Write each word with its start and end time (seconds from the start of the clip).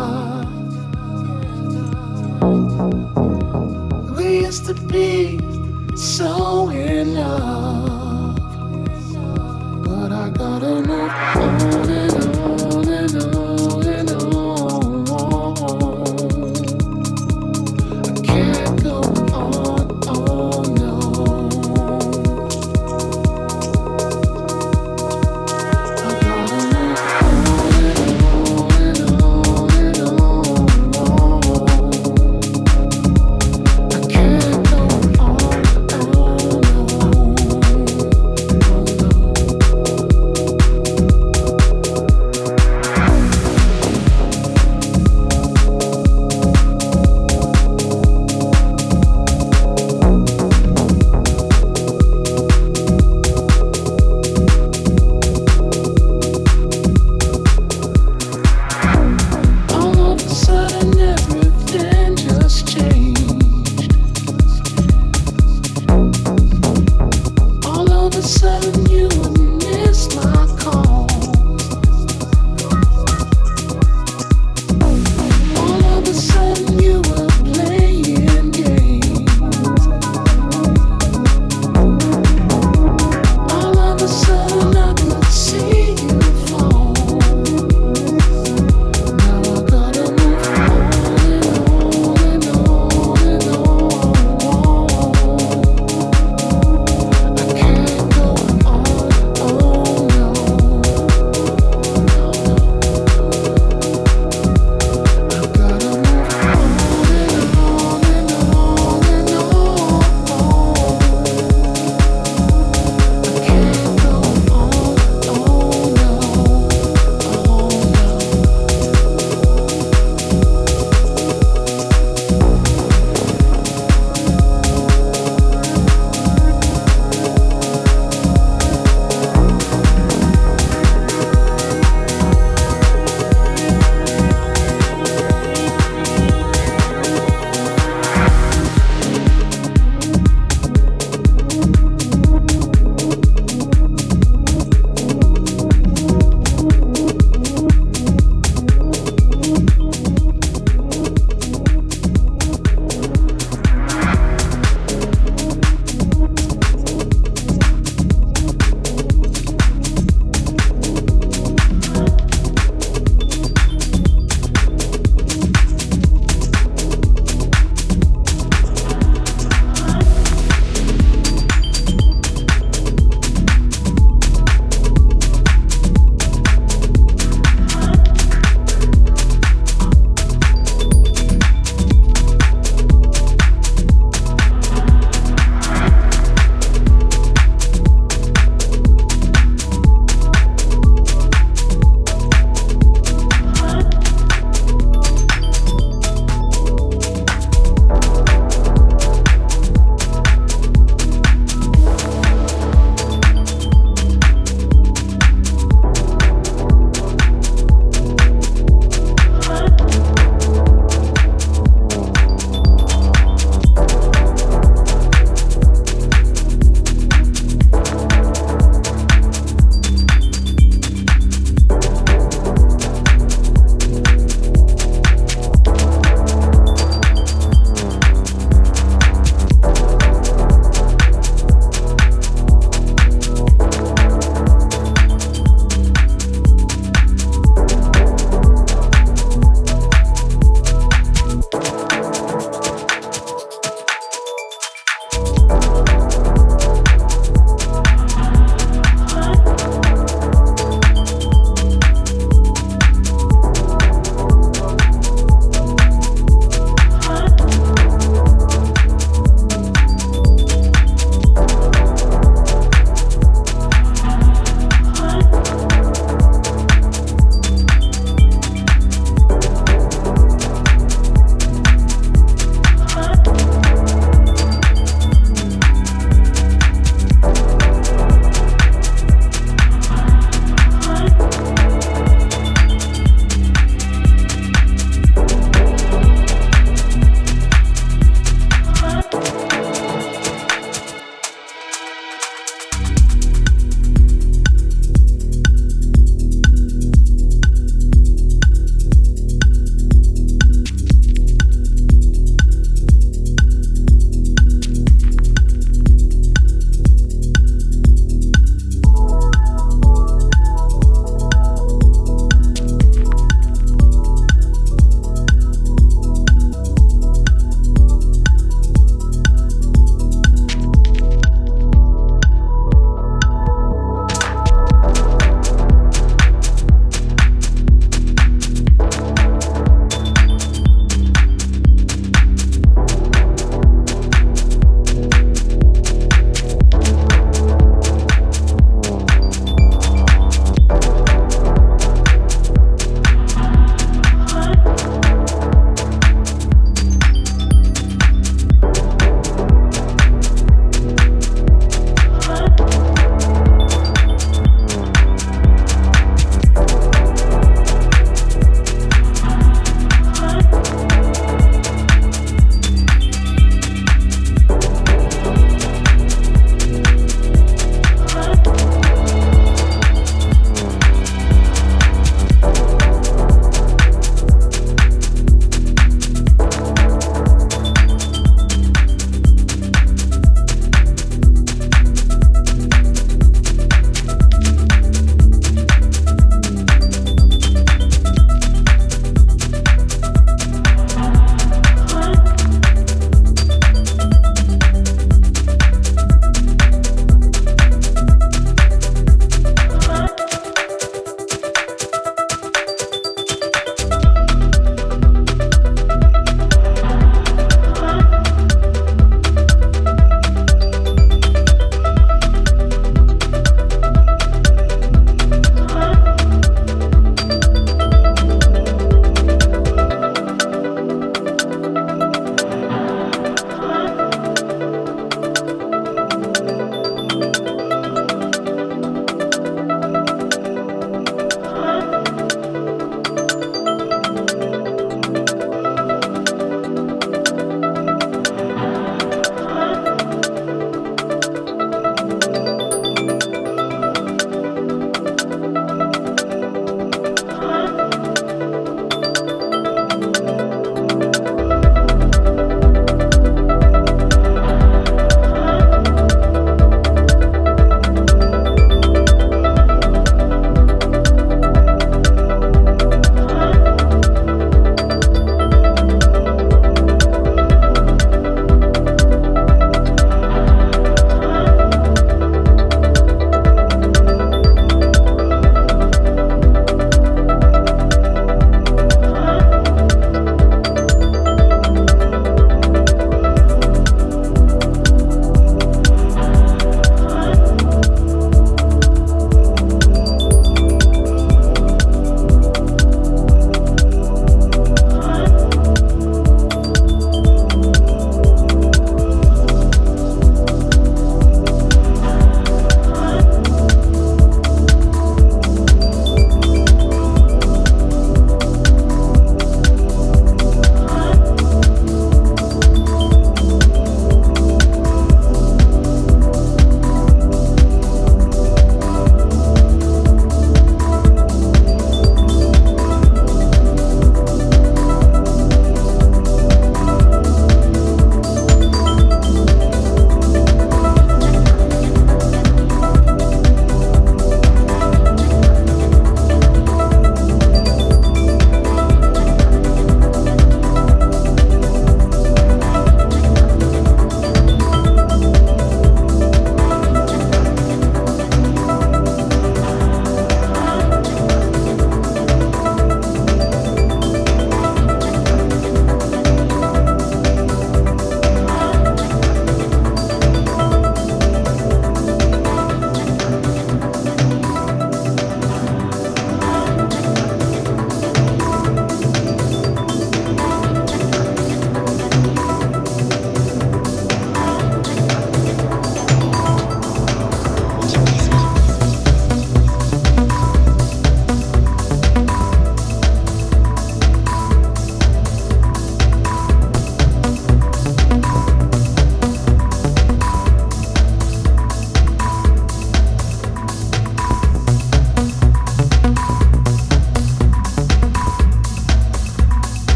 us. 0.00 0.46
We 4.18 4.40
used 4.46 4.66
to 4.66 4.74
be 4.74 5.38
so 5.96 6.70
in 6.70 7.14
love, 7.14 8.36
but 9.84 10.12
I 10.12 10.30
gotta 10.30 10.74
move 10.82 11.10
on. 11.36 12.09